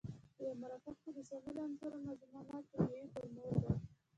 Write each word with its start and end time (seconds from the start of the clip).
په 0.35 0.41
یوه 0.45 0.55
مرکب 0.61 0.95
کې 1.03 1.11
د 1.15 1.19
شاملو 1.29 1.59
عنصرونو 1.67 2.07
مجموعه 2.09 2.57
کیمیاوي 2.71 3.07
فورمول 3.13 3.53
دی. 3.63 3.71